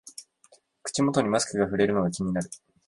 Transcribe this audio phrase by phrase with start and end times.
[0.81, 2.49] 口元にマスクがふれるのが気になる